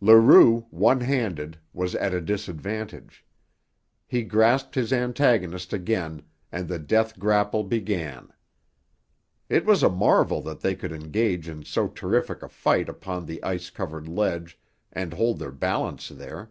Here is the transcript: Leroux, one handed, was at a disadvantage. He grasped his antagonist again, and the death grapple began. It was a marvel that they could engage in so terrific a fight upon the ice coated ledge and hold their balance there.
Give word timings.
Leroux, 0.00 0.64
one 0.70 1.02
handed, 1.02 1.58
was 1.74 1.94
at 1.96 2.14
a 2.14 2.20
disadvantage. 2.22 3.26
He 4.06 4.22
grasped 4.22 4.74
his 4.74 4.90
antagonist 4.90 5.74
again, 5.74 6.22
and 6.50 6.66
the 6.66 6.78
death 6.78 7.18
grapple 7.18 7.62
began. 7.62 8.32
It 9.50 9.66
was 9.66 9.82
a 9.82 9.90
marvel 9.90 10.40
that 10.44 10.60
they 10.60 10.74
could 10.74 10.92
engage 10.92 11.46
in 11.46 11.66
so 11.66 11.88
terrific 11.88 12.42
a 12.42 12.48
fight 12.48 12.88
upon 12.88 13.26
the 13.26 13.42
ice 13.44 13.68
coated 13.68 14.08
ledge 14.08 14.58
and 14.90 15.12
hold 15.12 15.38
their 15.38 15.52
balance 15.52 16.08
there. 16.08 16.50